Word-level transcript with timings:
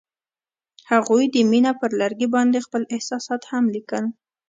هغوی 0.91 1.25
د 1.33 1.35
مینه 1.51 1.71
پر 1.79 1.91
لرګي 2.01 2.27
باندې 2.35 2.65
خپل 2.65 2.83
احساسات 2.95 3.41
هم 3.51 3.63
لیکل. 3.75 4.05